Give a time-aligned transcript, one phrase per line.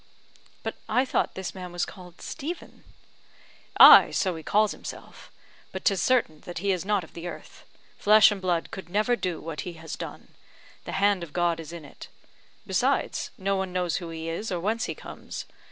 [0.63, 2.83] "But I thought this man was called Stephen?"
[3.79, 5.31] "Ay, so he calls himself;
[5.71, 7.65] but 'tis certain that he is not of the earth.
[7.99, 10.29] Flesh and blood could never do what he has done
[10.85, 12.07] the hand of God is in it.
[12.65, 15.45] Besides, no one knows who he is, or whence he comes.